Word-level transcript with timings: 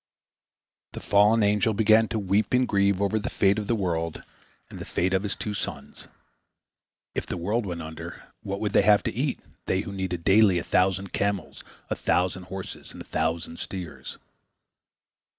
The 0.93 0.99
fallen 0.99 1.43
angel 1.43 1.75
began 1.75 2.07
to 2.07 2.17
weep 2.17 2.53
and 2.55 2.67
grieve 2.67 2.99
over 2.99 3.19
the 3.19 3.29
fate 3.29 3.59
of 3.59 3.67
the 3.67 3.75
world 3.75 4.23
and 4.71 4.79
the 4.79 4.83
fate 4.83 5.13
of 5.13 5.21
his 5.21 5.35
two 5.35 5.53
sons. 5.53 6.07
If 7.13 7.27
the 7.27 7.37
world 7.37 7.67
went 7.67 7.83
under, 7.83 8.23
what 8.41 8.59
would 8.61 8.73
they 8.73 8.81
have 8.81 9.03
to 9.03 9.13
eat, 9.13 9.41
they 9.67 9.81
who 9.81 9.91
needed 9.91 10.23
daily 10.23 10.57
a 10.57 10.63
thousand 10.63 11.13
camels, 11.13 11.63
a 11.91 11.95
thousand 11.95 12.45
horses, 12.45 12.93
and 12.93 13.01
a 13.03 13.05
thousand 13.05 13.59
steers? 13.59 14.17